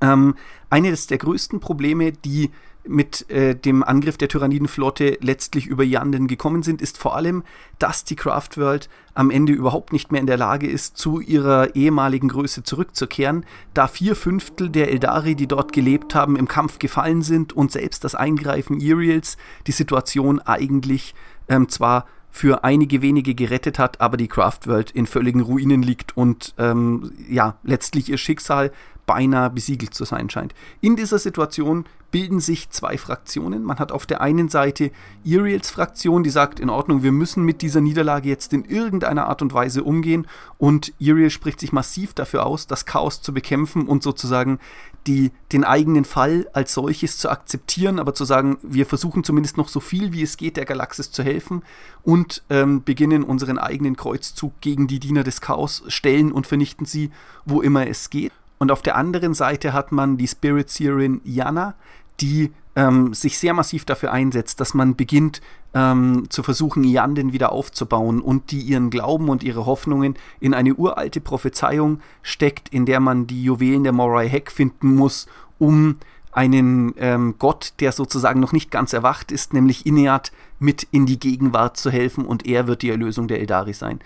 Ähm, 0.00 0.34
eines 0.70 1.06
der 1.06 1.18
größten 1.18 1.60
Probleme, 1.60 2.12
die 2.12 2.50
mit 2.84 3.30
äh, 3.30 3.54
dem 3.54 3.82
Angriff 3.82 4.16
der 4.16 4.28
Tyrannidenflotte 4.28 5.18
letztlich 5.20 5.66
über 5.66 5.84
Yanden 5.84 6.26
gekommen 6.26 6.62
sind, 6.62 6.82
ist 6.82 6.98
vor 6.98 7.16
allem, 7.16 7.44
dass 7.78 8.04
die 8.04 8.16
Craftworld 8.16 8.88
am 9.14 9.30
Ende 9.30 9.52
überhaupt 9.52 9.92
nicht 9.92 10.10
mehr 10.10 10.20
in 10.20 10.26
der 10.26 10.36
Lage 10.36 10.68
ist, 10.68 10.96
zu 10.96 11.20
ihrer 11.20 11.76
ehemaligen 11.76 12.28
Größe 12.28 12.62
zurückzukehren, 12.62 13.44
da 13.74 13.86
vier 13.86 14.16
Fünftel 14.16 14.68
der 14.68 14.90
Eldari, 14.90 15.34
die 15.34 15.46
dort 15.46 15.72
gelebt 15.72 16.14
haben, 16.14 16.36
im 16.36 16.48
Kampf 16.48 16.78
gefallen 16.78 17.22
sind 17.22 17.52
und 17.52 17.70
selbst 17.70 18.04
das 18.04 18.14
Eingreifen 18.14 18.80
Iriels 18.80 19.36
die 19.66 19.72
Situation 19.72 20.40
eigentlich 20.40 21.14
ähm, 21.48 21.68
zwar 21.68 22.06
für 22.30 22.64
einige 22.64 23.02
wenige 23.02 23.34
gerettet 23.34 23.78
hat, 23.78 24.00
aber 24.00 24.16
die 24.16 24.26
Craftworld 24.26 24.90
in 24.90 25.06
völligen 25.06 25.42
Ruinen 25.42 25.82
liegt 25.82 26.16
und 26.16 26.54
ähm, 26.56 27.12
ja, 27.28 27.58
letztlich 27.62 28.08
ihr 28.08 28.16
Schicksal 28.16 28.72
beinahe 29.04 29.50
besiegelt 29.50 29.92
zu 29.92 30.04
sein 30.04 30.30
scheint. 30.30 30.54
In 30.80 30.96
dieser 30.96 31.18
Situation 31.18 31.84
bilden 32.12 32.38
sich 32.38 32.70
zwei 32.70 32.96
Fraktionen. 32.96 33.64
Man 33.64 33.80
hat 33.80 33.90
auf 33.90 34.06
der 34.06 34.20
einen 34.20 34.48
Seite 34.48 34.92
Iriels 35.24 35.70
Fraktion, 35.70 36.22
die 36.22 36.30
sagt, 36.30 36.60
in 36.60 36.70
Ordnung, 36.70 37.02
wir 37.02 37.10
müssen 37.10 37.42
mit 37.42 37.62
dieser 37.62 37.80
Niederlage 37.80 38.28
jetzt 38.28 38.52
in 38.52 38.64
irgendeiner 38.64 39.26
Art 39.26 39.42
und 39.42 39.52
Weise 39.52 39.82
umgehen. 39.82 40.28
Und 40.58 40.92
Iriel 41.00 41.30
spricht 41.30 41.58
sich 41.58 41.72
massiv 41.72 42.14
dafür 42.14 42.46
aus, 42.46 42.68
das 42.68 42.86
Chaos 42.86 43.22
zu 43.22 43.34
bekämpfen 43.34 43.88
und 43.88 44.04
sozusagen 44.04 44.60
die, 45.06 45.32
den 45.50 45.64
eigenen 45.64 46.04
Fall 46.04 46.48
als 46.52 46.74
solches 46.74 47.18
zu 47.18 47.28
akzeptieren, 47.30 47.98
aber 47.98 48.14
zu 48.14 48.24
sagen, 48.24 48.58
wir 48.62 48.86
versuchen 48.86 49.24
zumindest 49.24 49.56
noch 49.56 49.68
so 49.68 49.80
viel 49.80 50.12
wie 50.12 50.22
es 50.22 50.36
geht, 50.36 50.56
der 50.56 50.64
Galaxis 50.64 51.10
zu 51.10 51.24
helfen 51.24 51.62
und 52.02 52.44
ähm, 52.50 52.84
beginnen 52.84 53.24
unseren 53.24 53.58
eigenen 53.58 53.96
Kreuzzug 53.96 54.52
gegen 54.60 54.86
die 54.86 55.00
Diener 55.00 55.24
des 55.24 55.40
Chaos, 55.40 55.82
stellen 55.88 56.30
und 56.30 56.46
vernichten 56.46 56.86
sie, 56.86 57.10
wo 57.44 57.62
immer 57.62 57.88
es 57.88 58.10
geht. 58.10 58.32
Und 58.62 58.70
auf 58.70 58.80
der 58.80 58.94
anderen 58.94 59.34
Seite 59.34 59.72
hat 59.72 59.90
man 59.90 60.18
die 60.18 60.28
Spirit 60.28 60.70
Seerin 60.70 61.20
Yana, 61.24 61.74
die 62.22 62.52
ähm, 62.74 63.12
sich 63.12 63.38
sehr 63.38 63.52
massiv 63.52 63.84
dafür 63.84 64.12
einsetzt, 64.12 64.60
dass 64.60 64.72
man 64.72 64.96
beginnt 64.96 65.42
ähm, 65.74 66.26
zu 66.30 66.42
versuchen, 66.42 66.84
Yanden 66.84 67.32
wieder 67.32 67.52
aufzubauen 67.52 68.20
und 68.20 68.50
die 68.50 68.60
ihren 68.60 68.90
Glauben 68.90 69.28
und 69.28 69.42
ihre 69.42 69.66
Hoffnungen 69.66 70.14
in 70.40 70.54
eine 70.54 70.74
uralte 70.74 71.20
Prophezeiung 71.20 72.00
steckt, 72.22 72.68
in 72.70 72.86
der 72.86 73.00
man 73.00 73.26
die 73.26 73.42
Juwelen 73.42 73.82
der 73.82 73.92
Morai 73.92 74.28
Heck 74.28 74.50
finden 74.50 74.94
muss, 74.94 75.26
um 75.58 75.96
einen 76.32 76.94
ähm, 76.96 77.34
Gott, 77.38 77.74
der 77.80 77.92
sozusagen 77.92 78.40
noch 78.40 78.52
nicht 78.52 78.70
ganz 78.70 78.94
erwacht 78.94 79.30
ist, 79.30 79.52
nämlich 79.52 79.84
Ineat, 79.84 80.32
mit 80.58 80.86
in 80.90 81.04
die 81.04 81.18
Gegenwart 81.18 81.76
zu 81.76 81.90
helfen 81.90 82.24
und 82.24 82.46
er 82.46 82.66
wird 82.66 82.82
die 82.82 82.90
Erlösung 82.90 83.28
der 83.28 83.40
Eldari 83.40 83.74
sein. 83.74 84.00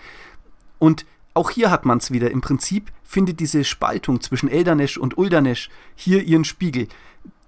Und 0.79 1.05
auch 1.33 1.51
hier 1.51 1.71
hat 1.71 1.85
man 1.85 1.99
es 1.99 2.11
wieder. 2.11 2.31
Im 2.31 2.41
Prinzip 2.41 2.91
findet 3.03 3.39
diese 3.39 3.63
Spaltung 3.63 4.21
zwischen 4.21 4.49
Eldanesh 4.49 4.97
und 4.97 5.17
Uldanesh 5.17 5.69
hier 5.95 6.23
ihren 6.23 6.43
Spiegel. 6.43 6.87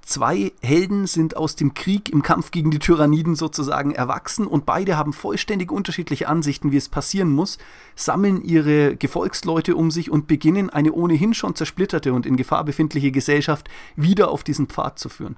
Zwei 0.10 0.54
Helden 0.64 1.06
sind 1.06 1.38
aus 1.38 1.56
dem 1.56 1.76
Krieg 1.76 2.10
im 2.10 2.24
Kampf 2.24 2.50
gegen 2.50 2.72
die 2.72 2.80
Tyranniden 2.80 3.36
sozusagen 3.36 3.92
erwachsen 3.92 4.48
und 4.48 4.66
beide 4.66 4.98
haben 4.98 5.14
vollständig 5.14 5.72
unterschiedliche 5.72 6.28
Ansichten, 6.28 6.72
wie 6.72 6.78
es 6.78 6.90
passieren 6.90 7.30
muss, 7.30 7.60
sammeln 7.96 8.42
ihre 8.42 8.96
Gefolgsleute 8.96 9.76
um 9.76 9.92
sich 9.92 10.10
und 10.10 10.26
beginnen 10.26 10.72
eine 10.72 10.94
ohnehin 10.94 11.36
schon 11.36 11.54
zersplitterte 11.54 12.12
und 12.12 12.26
in 12.26 12.38
Gefahr 12.38 12.64
befindliche 12.64 13.12
Gesellschaft 13.12 13.70
wieder 13.96 14.32
auf 14.32 14.44
diesen 14.44 14.66
Pfad 14.66 14.98
zu 14.98 15.10
führen. 15.10 15.38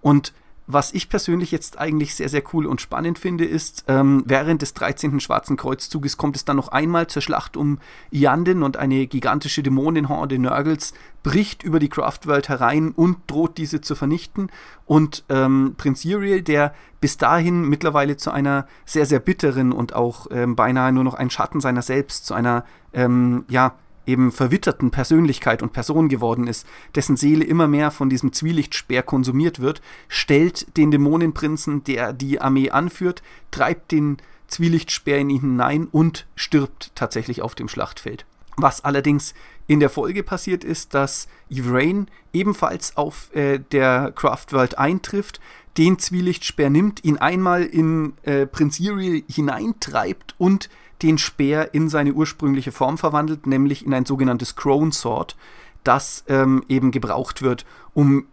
Und 0.00 0.32
was 0.70 0.92
ich 0.92 1.08
persönlich 1.08 1.50
jetzt 1.50 1.78
eigentlich 1.78 2.14
sehr, 2.14 2.28
sehr 2.28 2.42
cool 2.52 2.66
und 2.66 2.82
spannend 2.82 3.18
finde, 3.18 3.46
ist, 3.46 3.84
ähm, 3.88 4.22
während 4.26 4.60
des 4.60 4.74
13. 4.74 5.18
Schwarzen 5.18 5.56
Kreuzzuges 5.56 6.18
kommt 6.18 6.36
es 6.36 6.44
dann 6.44 6.56
noch 6.56 6.68
einmal 6.68 7.06
zur 7.06 7.22
Schlacht 7.22 7.56
um 7.56 7.78
Yanden 8.10 8.62
und 8.62 8.76
eine 8.76 9.06
gigantische 9.06 9.62
Dämonenhorde 9.62 10.38
Nörgels 10.38 10.92
bricht 11.22 11.62
über 11.62 11.78
die 11.78 11.88
Craftworld 11.88 12.50
herein 12.50 12.92
und 12.92 13.16
droht 13.28 13.56
diese 13.56 13.80
zu 13.80 13.94
vernichten. 13.94 14.50
Und 14.84 15.24
ähm, 15.30 15.74
Prinz 15.78 16.04
Uriel, 16.04 16.42
der 16.42 16.74
bis 17.00 17.16
dahin 17.16 17.66
mittlerweile 17.66 18.18
zu 18.18 18.30
einer 18.30 18.66
sehr, 18.84 19.06
sehr 19.06 19.20
bitteren 19.20 19.72
und 19.72 19.94
auch 19.94 20.26
ähm, 20.30 20.54
beinahe 20.54 20.92
nur 20.92 21.04
noch 21.04 21.14
ein 21.14 21.30
Schatten 21.30 21.60
seiner 21.60 21.82
selbst, 21.82 22.26
zu 22.26 22.34
einer, 22.34 22.66
ähm, 22.92 23.46
ja, 23.48 23.74
eben 24.08 24.32
verwitterten 24.32 24.90
Persönlichkeit 24.90 25.62
und 25.62 25.72
Person 25.72 26.08
geworden 26.08 26.46
ist, 26.46 26.66
dessen 26.94 27.16
Seele 27.16 27.44
immer 27.44 27.68
mehr 27.68 27.90
von 27.90 28.08
diesem 28.08 28.32
Zwielichtsspeer 28.32 29.02
konsumiert 29.02 29.60
wird, 29.60 29.82
stellt 30.08 30.76
den 30.76 30.90
Dämonenprinzen, 30.90 31.84
der 31.84 32.12
die 32.12 32.40
Armee 32.40 32.70
anführt, 32.70 33.22
treibt 33.50 33.92
den 33.92 34.16
Zwielichtsspeer 34.48 35.18
in 35.18 35.30
ihn 35.30 35.40
hinein 35.40 35.88
und 35.92 36.26
stirbt 36.34 36.90
tatsächlich 36.94 37.42
auf 37.42 37.54
dem 37.54 37.68
Schlachtfeld. 37.68 38.24
Was 38.56 38.82
allerdings 38.82 39.34
in 39.68 39.78
der 39.78 39.90
Folge 39.90 40.22
passiert 40.24 40.64
ist, 40.64 40.94
dass 40.94 41.28
Yvrain 41.52 42.08
ebenfalls 42.32 42.96
auf 42.96 43.32
äh, 43.36 43.60
der 43.60 44.12
Craftworld 44.16 44.78
eintrifft, 44.78 45.40
den 45.76 45.98
Zwielichtsspeer 45.98 46.70
nimmt, 46.70 47.04
ihn 47.04 47.18
einmal 47.18 47.62
in 47.62 48.14
äh, 48.22 48.46
Prinz 48.46 48.80
Uriel 48.80 49.22
hineintreibt 49.30 50.34
und 50.38 50.68
den 51.02 51.18
Speer 51.18 51.74
in 51.74 51.88
seine 51.88 52.12
ursprüngliche 52.12 52.72
Form 52.72 52.98
verwandelt, 52.98 53.46
nämlich 53.46 53.86
in 53.86 53.94
ein 53.94 54.06
sogenanntes 54.06 54.56
Crone 54.56 54.92
Sword, 54.92 55.36
das 55.84 56.24
ähm, 56.28 56.64
eben 56.68 56.90
gebraucht 56.90 57.42
wird, 57.42 57.64
um 57.94 58.26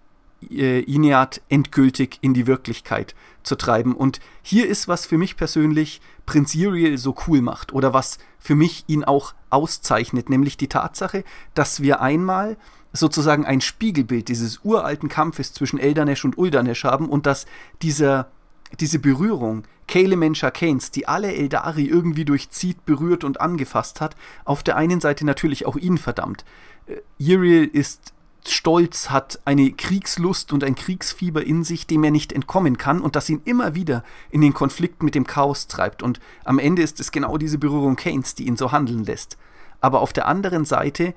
äh, 0.49 0.81
Ineat 0.81 1.41
endgültig 1.49 2.19
in 2.21 2.33
die 2.33 2.47
Wirklichkeit 2.47 3.15
zu 3.43 3.55
treiben. 3.55 3.95
Und 3.95 4.19
hier 4.41 4.67
ist, 4.67 4.87
was 4.87 5.05
für 5.05 5.17
mich 5.17 5.37
persönlich 5.37 6.01
Prinz 6.25 6.55
Uriel 6.55 6.97
so 6.97 7.15
cool 7.27 7.41
macht 7.41 7.73
oder 7.73 7.93
was 7.93 8.17
für 8.39 8.55
mich 8.55 8.83
ihn 8.87 9.03
auch 9.03 9.33
auszeichnet, 9.49 10.29
nämlich 10.29 10.57
die 10.57 10.67
Tatsache, 10.67 11.23
dass 11.53 11.81
wir 11.81 12.01
einmal 12.01 12.57
sozusagen 12.93 13.45
ein 13.45 13.61
Spiegelbild 13.61 14.27
dieses 14.27 14.61
uralten 14.63 15.09
Kampfes 15.09 15.53
zwischen 15.53 15.79
Eldanesh 15.79 16.25
und 16.25 16.37
Uldanesh 16.37 16.83
haben 16.83 17.09
und 17.09 17.25
dass 17.25 17.45
dieser 17.81 18.31
diese 18.79 18.99
Berührung 18.99 19.63
Kalemen 19.87 20.33
Keynes, 20.33 20.91
die 20.91 21.07
alle 21.07 21.33
Eldari 21.33 21.85
irgendwie 21.85 22.25
durchzieht, 22.25 22.85
berührt 22.85 23.23
und 23.23 23.39
angefasst 23.39 24.01
hat, 24.01 24.15
auf 24.43 24.63
der 24.63 24.77
einen 24.77 24.99
Seite 24.99 25.25
natürlich 25.25 25.65
auch 25.65 25.75
ihn 25.75 25.97
verdammt. 25.97 26.43
Äh, 26.87 27.65
ist 27.65 28.13
stolz, 28.47 29.09
hat 29.09 29.39
eine 29.45 29.71
Kriegslust 29.71 30.53
und 30.53 30.63
ein 30.63 30.75
Kriegsfieber 30.75 31.43
in 31.43 31.63
sich, 31.63 31.87
dem 31.87 32.03
er 32.03 32.11
nicht 32.11 32.31
entkommen 32.31 32.77
kann 32.77 33.01
und 33.01 33.15
das 33.15 33.29
ihn 33.29 33.41
immer 33.45 33.75
wieder 33.75 34.03
in 34.29 34.41
den 34.41 34.53
Konflikt 34.53 35.03
mit 35.03 35.15
dem 35.15 35.25
Chaos 35.25 35.67
treibt. 35.67 36.03
Und 36.03 36.19
am 36.43 36.59
Ende 36.59 36.81
ist 36.81 36.99
es 36.99 37.11
genau 37.11 37.37
diese 37.37 37.57
Berührung 37.57 37.95
Keynes, 37.95 38.35
die 38.35 38.45
ihn 38.45 38.57
so 38.57 38.71
handeln 38.71 39.03
lässt. 39.03 39.37
Aber 39.81 40.01
auf 40.01 40.13
der 40.13 40.27
anderen 40.27 40.65
Seite 40.65 41.13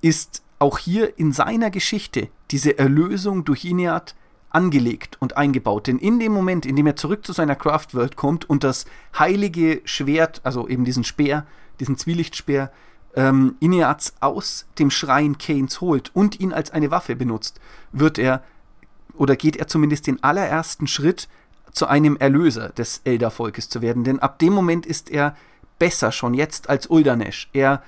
ist 0.00 0.42
auch 0.58 0.78
hier 0.78 1.18
in 1.18 1.32
seiner 1.32 1.70
Geschichte 1.70 2.28
diese 2.50 2.78
Erlösung 2.78 3.44
durch 3.44 3.64
Ineat 3.64 4.14
angelegt 4.54 5.16
und 5.20 5.36
eingebaut. 5.36 5.86
Denn 5.86 5.98
in 5.98 6.18
dem 6.18 6.32
Moment, 6.32 6.66
in 6.66 6.76
dem 6.76 6.86
er 6.86 6.96
zurück 6.96 7.26
zu 7.26 7.32
seiner 7.32 7.56
Craftworld 7.56 8.16
kommt 8.16 8.48
und 8.48 8.64
das 8.64 8.84
heilige 9.18 9.80
Schwert, 9.84 10.40
also 10.44 10.68
eben 10.68 10.84
diesen 10.84 11.04
Speer, 11.04 11.46
diesen 11.80 11.96
Zwielichtsspeer, 11.96 12.70
ähm, 13.14 13.56
Ineaz 13.60 14.14
aus 14.20 14.66
dem 14.78 14.90
Schrein 14.90 15.38
Keynes 15.38 15.80
holt 15.80 16.10
und 16.14 16.40
ihn 16.40 16.52
als 16.52 16.70
eine 16.70 16.90
Waffe 16.90 17.16
benutzt, 17.16 17.60
wird 17.92 18.18
er 18.18 18.42
oder 19.14 19.36
geht 19.36 19.56
er 19.56 19.68
zumindest 19.68 20.06
den 20.06 20.22
allerersten 20.22 20.86
Schritt 20.86 21.28
zu 21.72 21.86
einem 21.86 22.16
Erlöser 22.16 22.70
des 22.70 23.02
Eldervolkes 23.04 23.68
zu 23.68 23.82
werden. 23.82 24.04
Denn 24.04 24.18
ab 24.18 24.38
dem 24.38 24.52
Moment 24.52 24.86
ist 24.86 25.10
er 25.10 25.36
besser 25.78 26.12
schon 26.12 26.34
jetzt 26.34 26.70
als 26.70 26.86
Uldanesh. 26.86 27.50
Er 27.52 27.82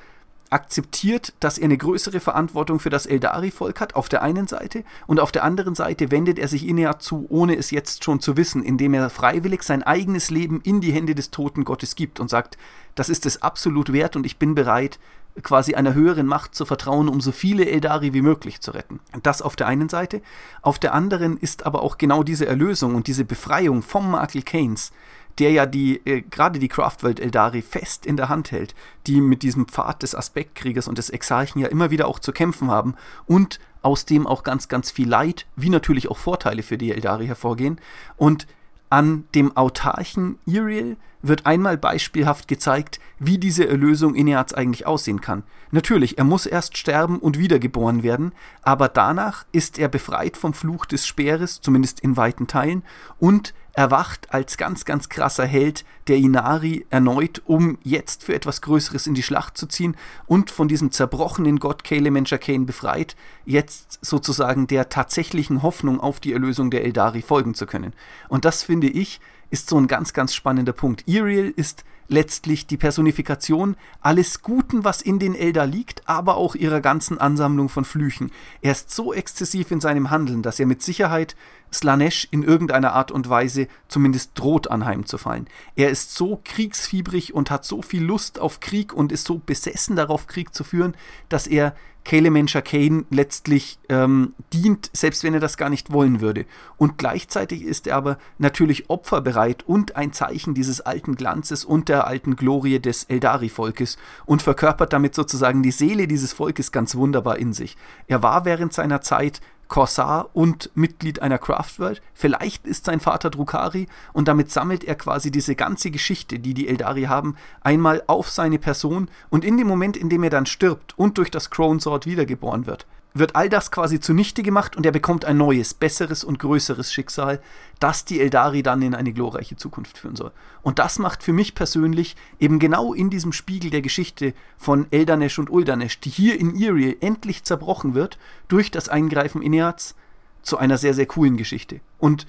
akzeptiert, 0.51 1.33
dass 1.41 1.59
er 1.59 1.65
eine 1.65 1.77
größere 1.79 2.21
Verantwortung 2.21 2.79
für 2.79 2.91
das 2.91 3.07
Eldari-Volk 3.07 3.81
hat, 3.81 3.95
auf 3.95 4.09
der 4.09 4.23
einen 4.23 4.47
Seite, 4.47 4.85
und 5.07 5.21
auf 5.21 5.33
der 5.33 5.45
anderen 5.45 5.75
Seite 5.75 6.11
wendet 6.11 6.39
er 6.39 6.49
sich 6.49 6.67
Inea 6.67 6.99
zu, 6.99 7.27
ohne 7.29 7.57
es 7.57 7.71
jetzt 7.71 8.05
schon 8.05 8.21
zu 8.21 8.37
wissen, 8.37 8.63
indem 8.63 8.95
er 8.95 9.11
freiwillig 9.11 9.63
sein 9.63 9.83
eigenes 9.83 10.31
Leben 10.31 10.61
in 10.63 10.81
die 10.81 10.93
Hände 10.93 11.15
des 11.15 11.31
toten 11.31 11.65
Gottes 11.65 11.97
gibt 11.97 12.21
und 12.21 12.31
sagt, 12.31 12.57
das 12.95 13.09
ist 13.09 13.27
es 13.27 13.43
absolut 13.43 13.93
wert 13.93 14.17
und 14.17 14.27
ich 14.27 14.39
bin 14.39 14.55
bereit, 14.55 14.99
quasi 15.43 15.75
einer 15.75 15.95
höheren 15.95 16.27
Macht 16.27 16.55
zu 16.55 16.65
vertrauen, 16.65 17.09
um 17.09 17.21
so 17.21 17.33
viele 17.33 17.69
Eldari 17.69 18.13
wie 18.13 18.23
möglich 18.23 18.61
zu 18.61 18.71
retten. 18.71 19.01
Das 19.23 19.43
auf 19.43 19.57
der 19.57 19.67
einen 19.67 19.89
Seite. 19.89 20.23
Auf 20.63 20.79
der 20.79 20.95
anderen 20.95 21.37
ist 21.39 21.67
aber 21.67 21.83
auch 21.83 21.99
genau 21.99 22.23
diese 22.23 22.47
Erlösung 22.47 22.95
und 22.95 23.09
diese 23.09 23.25
Befreiung 23.25 23.83
vom 23.83 24.13
Makel 24.13 24.43
Keynes 24.43 24.93
der 25.38 25.50
ja 25.50 25.67
die, 25.67 26.00
äh, 26.07 26.23
gerade 26.23 26.59
die 26.59 26.69
Craftworld 26.69 27.21
Eldari 27.21 27.62
fest 27.62 28.07
in 28.07 28.17
der 28.17 28.29
Hand 28.29 28.53
hält, 28.53 28.75
die 29.07 29.21
mit 29.21 29.43
diesem 29.43 29.67
Pfad 29.67 30.03
des 30.03 30.14
Aspektkriegers 30.14 30.88
und 30.88 30.99
des 30.99 31.11
Exarchen 31.11 31.61
ja 31.61 31.69
immer 31.69 31.91
wieder 31.91 32.07
auch 32.07 32.19
zu 32.19 32.33
kämpfen 32.33 32.71
haben 32.71 32.95
und 33.26 33.59
aus 33.83 34.07
dem 34.07 34.26
auch 34.26 34.45
ganz, 34.45 34.69
ganz 34.69 34.91
viel 34.91 35.09
Leid, 35.09 35.47
wie 35.57 35.69
natürlich 35.69 36.11
auch 36.11 36.17
Vorteile 36.17 36.62
für 36.62 36.79
die 36.79 36.93
Eldari 36.93 37.26
hervorgehen. 37.26 37.81
Und 38.17 38.47
An 38.91 39.25
dem 39.35 39.57
autarchen 39.57 40.38
Iriel 40.47 40.97
wird 41.26 41.47
einmal 41.47 41.78
beispielhaft 41.78 42.49
gezeigt, 42.49 43.00
wie 43.19 43.38
diese 43.38 43.66
Erlösung 43.66 44.14
Ineaz 44.14 44.52
eigentlich 44.52 44.87
aussehen 44.87 45.21
kann. 45.21 45.43
Natürlich, 45.71 46.19
er 46.19 46.25
muss 46.25 46.47
erst 46.47 46.76
sterben 46.76 47.19
und 47.19 47.38
wiedergeboren 47.38 48.02
werden, 48.02 48.33
aber 48.62 48.88
danach 48.88 49.45
ist 49.50 49.78
er 49.78 49.88
befreit 49.88 50.37
vom 50.37 50.52
Fluch 50.52 50.87
des 50.87 51.07
Speeres, 51.07 51.61
zumindest 51.61 52.00
in 52.00 52.16
weiten 52.16 52.47
Teilen, 52.47 52.85
und 53.19 53.54
erwacht 53.73 54.33
als 54.33 54.57
ganz, 54.57 54.85
ganz 54.85 55.09
krasser 55.09 55.47
Held 55.47 55.85
der 56.07 56.16
Inari 56.16 56.87
erneut, 56.90 57.43
um 57.45 57.78
jetzt 57.83 58.23
für 58.23 58.35
etwas 58.35 58.62
Größeres 58.62 59.07
in 59.07 59.14
die 59.14 59.23
Schlacht 59.23 59.59
zu 59.59 59.66
ziehen 59.66 59.97
und 60.26 60.50
von 60.50 60.69
diesem 60.69 60.93
zerbrochenen 60.93 61.59
Gott 61.59 61.83
Kale 61.83 62.11
Menchakane 62.11 62.66
befreit, 62.66 63.16
jetzt 63.45 63.99
sozusagen 64.00 64.69
der 64.69 64.90
tatsächlichen 64.90 65.62
Hoffnung 65.62 66.00
auf 66.00 66.21
die 66.21 66.33
Erlösung 66.33 66.71
der 66.71 66.85
Eldari 66.85 67.23
folgen 67.23 67.54
zu 67.54 67.66
können. 67.66 67.95
Und 68.28 68.45
das 68.45 68.62
finde 68.62 68.88
ich 68.88 69.21
ist 69.54 69.70
so 69.70 69.78
ein 69.78 69.87
ganz, 69.87 70.12
ganz 70.12 70.34
spannender 70.34 70.73
Punkt. 70.73 71.04
Iriel 71.06 71.54
ist 71.54 71.84
letztlich 72.08 72.66
die 72.66 72.76
Personifikation 72.76 73.76
alles 74.00 74.42
Guten, 74.42 74.82
was 74.82 75.00
in 75.00 75.20
den 75.20 75.37
Elder 75.37 75.64
liegt, 75.64 76.08
aber 76.08 76.37
auch 76.37 76.56
ihrer 76.56 76.80
ganzen 76.80 77.18
Ansammlung 77.18 77.68
von 77.68 77.84
Flüchen. 77.84 78.32
Er 78.62 78.73
ist 78.73 78.90
so 78.90 79.14
exzessiv 79.14 79.70
in 79.70 79.80
seinem 79.80 80.11
Handeln, 80.11 80.42
dass 80.42 80.58
er 80.58 80.66
mit 80.66 80.82
Sicherheit 80.82 81.37
Slanesh 81.75 82.28
in 82.31 82.43
irgendeiner 82.43 82.93
Art 82.93 83.11
und 83.11 83.28
Weise 83.28 83.69
zumindest 83.88 84.31
droht 84.35 84.71
anheimzufallen. 84.71 85.49
Er 85.76 85.90
ist 85.90 86.14
so 86.14 86.40
kriegsfiebrig 86.45 87.35
und 87.35 87.50
hat 87.50 87.64
so 87.64 87.83
viel 87.83 88.02
Lust 88.02 88.38
auf 88.38 88.61
Krieg 88.61 88.93
und 88.93 89.12
ist 89.12 89.26
so 89.26 89.38
besessen 89.45 89.97
darauf, 89.97 90.26
Krieg 90.26 90.54
zu 90.54 90.64
führen, 90.64 90.95
dass 91.28 91.47
er 91.47 91.75
Kalemencha 92.04 92.61
Kane 92.61 93.04
letztlich 93.11 93.78
ähm, 93.88 94.35
dient, 94.52 94.90
selbst 94.93 95.25
wenn 95.25 95.35
er 95.35 95.40
das 95.40 95.57
gar 95.57 95.71
nicht 95.71 95.90
wollen 95.90 96.21
würde. 96.21 96.45
Und 96.76 96.99
gleichzeitig 96.99 97.62
ist 97.62 97.87
er 97.87 97.97
aber 97.97 98.19
natürlich 98.38 98.90
opferbereit 98.90 99.62
und 99.66 99.97
ein 99.97 100.12
Zeichen 100.12 100.54
dieses 100.54 100.83
alten 100.83 101.16
Glanzes 101.16 101.64
und 101.64 101.88
der 101.88 102.07
alten 102.07 102.37
Glorie 102.37 102.78
des 102.78 103.04
Eldari-Volkes 103.04 103.97
und 104.26 104.43
verkörpert 104.43 104.93
damit 104.93 105.14
sozusagen 105.14 105.62
die 105.62 105.71
Seele 105.71 106.07
dieses 106.07 106.35
Volkes 106.35 106.73
ganz 106.73 106.95
wunderbar 106.95 107.38
in 107.38 107.52
sich. 107.52 107.76
Er 108.07 108.23
war 108.23 108.45
während 108.45 108.75
seiner 108.75 109.00
Zeit 109.00 109.40
Korsar 109.75 110.28
und 110.35 110.71
Mitglied 110.76 111.21
einer 111.21 111.37
Craftworld. 111.37 112.00
Vielleicht 112.12 112.64
ist 112.64 112.85
sein 112.85 113.00
Vater 113.00 113.28
Drukari 113.28 113.88
und 114.12 114.28
damit 114.28 114.52
sammelt 114.52 114.85
er 114.85 114.95
quasi 114.95 115.33
diese 115.33 115.57
ganze 115.57 115.90
Geschichte, 115.90 116.38
die 116.38 116.54
die 116.54 116.69
Eldari 116.69 117.07
haben, 117.07 117.35
einmal 117.61 118.00
auf 118.07 118.31
seine 118.31 118.61
Person 118.61 119.11
und 119.31 119.45
in 119.45 119.57
dem 119.57 119.66
Moment, 119.66 119.97
in 119.97 120.09
dem 120.09 120.23
er 120.23 120.31
dann 120.31 120.47
stirbt 120.47 120.97
und 120.97 121.19
durch 121.19 121.28
das 121.28 121.50
Crown 121.50 121.81
Sword 121.81 122.07
wiedergeboren 122.07 122.66
wird, 122.66 122.87
wird 123.14 123.37
all 123.37 123.49
das 123.49 123.71
quasi 123.71 124.00
zunichte 124.00 124.42
gemacht 124.42 124.76
und 124.76 124.85
er 124.85 124.90
bekommt 124.92 125.25
ein 125.25 125.37
neues, 125.37 125.73
besseres 125.73 126.25
und 126.25 126.40
größeres 126.40 126.92
Schicksal, 126.92 127.40
das 127.78 128.04
die 128.04 128.21
Eldari 128.21 128.64
dann 128.64 128.83
in 128.83 128.94
eine 128.94 129.12
glorreiche 129.12 129.56
Zukunft 129.56 129.99
führen 129.99 130.16
soll. 130.16 130.33
Und 130.62 130.80
das 130.80 130.99
macht 130.99 131.23
für 131.23 131.33
mich 131.33 131.54
persönlich 131.54 132.16
eben 132.40 132.59
genau 132.59 132.92
in 132.92 133.11
diesem 133.11 133.33
Spiegel 133.33 133.71
der 133.71 133.83
Geschichte 133.83 134.35
von 134.59 134.87
Eldanesh 134.90 135.38
und 135.38 135.49
Uldanesh, 135.49 136.00
die 136.00 136.11
hier 136.11 136.38
in 136.38 136.56
Iriel 136.56 136.97
endlich 137.00 137.44
zerbrochen 137.44 137.94
wird 137.94 138.18
durch 138.49 138.73
das 138.73 138.88
Eingreifen 138.88 139.42
Ineats, 139.42 139.94
zu 140.42 140.59
einer 140.59 140.76
sehr, 140.76 140.92
sehr 140.92 141.06
coolen 141.06 141.37
Geschichte. 141.37 141.80
Und 141.99 142.26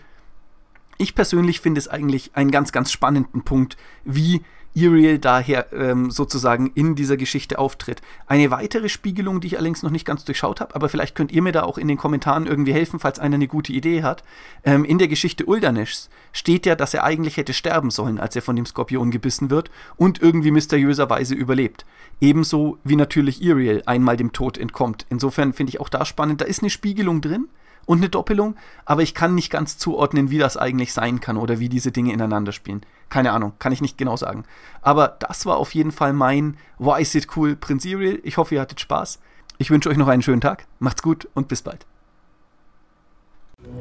ich 0.97 1.15
persönlich 1.15 1.59
finde 1.59 1.79
es 1.79 1.87
eigentlich 1.87 2.31
einen 2.35 2.51
ganz, 2.51 2.71
ganz 2.71 2.91
spannenden 2.91 3.43
Punkt, 3.43 3.75
wie 4.05 4.41
Iriel 4.75 5.19
daher 5.19 5.71
ähm, 5.73 6.11
sozusagen 6.11 6.71
in 6.75 6.95
dieser 6.95 7.17
Geschichte 7.17 7.57
auftritt. 7.57 8.01
Eine 8.27 8.51
weitere 8.51 8.89
Spiegelung, 8.89 9.39
die 9.39 9.47
ich 9.47 9.57
allerdings 9.57 9.83
noch 9.83 9.89
nicht 9.89 10.05
ganz 10.05 10.25
durchschaut 10.25 10.59
habe, 10.59 10.75
aber 10.75 10.89
vielleicht 10.89 11.15
könnt 11.15 11.31
ihr 11.31 11.41
mir 11.41 11.53
da 11.53 11.63
auch 11.63 11.77
in 11.77 11.87
den 11.87 11.97
Kommentaren 11.97 12.45
irgendwie 12.45 12.73
helfen, 12.73 12.99
falls 12.99 13.17
einer 13.17 13.35
eine 13.35 13.47
gute 13.47 13.71
Idee 13.71 14.03
hat. 14.03 14.23
Ähm, 14.63 14.83
in 14.83 14.97
der 14.97 15.07
Geschichte 15.07 15.45
Uldaneshs 15.45 16.09
steht 16.33 16.65
ja, 16.65 16.75
dass 16.75 16.93
er 16.93 17.05
eigentlich 17.05 17.37
hätte 17.37 17.53
sterben 17.53 17.89
sollen, 17.89 18.19
als 18.19 18.35
er 18.35 18.41
von 18.41 18.55
dem 18.55 18.65
Skorpion 18.65 19.11
gebissen 19.11 19.49
wird 19.49 19.71
und 19.95 20.21
irgendwie 20.21 20.51
mysteriöserweise 20.51 21.35
überlebt. 21.35 21.85
Ebenso 22.19 22.77
wie 22.83 22.97
natürlich 22.97 23.41
Iriel 23.41 23.81
einmal 23.85 24.17
dem 24.17 24.33
Tod 24.33 24.57
entkommt. 24.57 25.05
Insofern 25.09 25.53
finde 25.53 25.69
ich 25.69 25.79
auch 25.79 25.89
da 25.89 26.05
spannend, 26.05 26.41
da 26.41 26.45
ist 26.45 26.61
eine 26.61 26.69
Spiegelung 26.69 27.21
drin 27.21 27.47
und 27.85 27.99
eine 27.99 28.09
Doppelung, 28.09 28.55
aber 28.85 29.01
ich 29.01 29.13
kann 29.13 29.35
nicht 29.35 29.49
ganz 29.49 29.77
zuordnen, 29.77 30.29
wie 30.29 30.37
das 30.37 30.57
eigentlich 30.57 30.93
sein 30.93 31.19
kann 31.19 31.37
oder 31.37 31.59
wie 31.59 31.69
diese 31.69 31.91
Dinge 31.91 32.13
ineinander 32.13 32.51
spielen. 32.51 32.81
Keine 33.09 33.31
Ahnung, 33.31 33.53
kann 33.59 33.71
ich 33.71 33.81
nicht 33.81 33.97
genau 33.97 34.17
sagen. 34.17 34.43
Aber 34.81 35.17
das 35.19 35.45
war 35.45 35.57
auf 35.57 35.73
jeden 35.75 35.91
Fall 35.91 36.13
mein 36.13 36.57
Why 36.79 37.01
is 37.01 37.15
it 37.15 37.27
cool 37.35 37.55
Prince 37.55 37.87
Serial. 37.87 38.19
Ich 38.23 38.37
hoffe, 38.37 38.55
ihr 38.55 38.61
hattet 38.61 38.79
Spaß. 38.79 39.19
Ich 39.57 39.69
wünsche 39.69 39.89
euch 39.89 39.97
noch 39.97 40.07
einen 40.07 40.21
schönen 40.21 40.41
Tag. 40.41 40.65
Macht's 40.79 41.01
gut 41.01 41.27
und 41.33 41.47
bis 41.47 41.61
bald. 41.61 41.85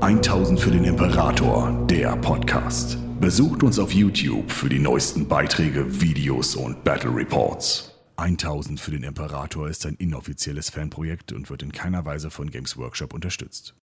1000 0.00 0.60
für 0.60 0.70
den 0.70 0.84
Imperator, 0.84 1.86
der 1.90 2.16
Podcast. 2.16 2.96
Besucht 3.20 3.62
uns 3.62 3.78
auf 3.78 3.92
YouTube 3.92 4.50
für 4.50 4.68
die 4.68 4.78
neuesten 4.78 5.26
Beiträge, 5.26 6.00
Videos 6.00 6.54
und 6.56 6.84
Battle 6.84 7.14
Reports. 7.14 7.92
1000 8.16 8.78
für 8.78 8.92
den 8.92 9.02
Imperator 9.02 9.68
ist 9.68 9.84
ein 9.86 9.94
inoffizielles 9.96 10.70
Fanprojekt 10.70 11.32
und 11.32 11.50
wird 11.50 11.62
in 11.62 11.72
keiner 11.72 12.04
Weise 12.04 12.30
von 12.30 12.50
Games 12.50 12.76
Workshop 12.76 13.12
unterstützt. 13.12 13.74